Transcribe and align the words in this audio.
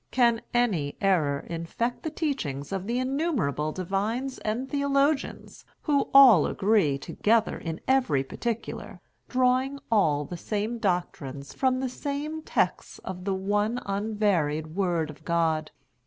Can 0.09 0.41
any 0.51 0.97
error 0.99 1.41
infect 1.47 2.01
the 2.01 2.09
teachings 2.09 2.71
of 2.71 2.87
the 2.87 2.97
innumerable 2.97 3.71
divines 3.71 4.39
and 4.39 4.67
theologians, 4.67 5.63
who 5.83 6.09
all 6.11 6.47
agree 6.47 6.97
together 6.97 7.55
in 7.55 7.79
every 7.87 8.23
particular, 8.23 8.99
drawing 9.29 9.77
all 9.91 10.25
the 10.25 10.37
same 10.37 10.79
doctrines 10.79 11.53
from 11.53 11.79
the 11.81 11.87
same 11.87 12.41
texts 12.41 12.97
of 13.05 13.25
the 13.25 13.35
one 13.35 13.79
unvaried 13.85 14.73
Word 14.75 15.11
of 15.11 15.23
God? 15.23 15.69